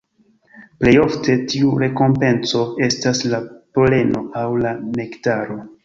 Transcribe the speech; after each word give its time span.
Plej 0.83 0.93
ofte 1.01 1.35
tiu 1.51 1.75
rekompenco 1.83 2.63
estas 2.89 3.25
la 3.35 3.45
poleno 3.79 4.27
aŭ 4.45 4.51
la 4.67 4.77
nektaro. 5.01 5.65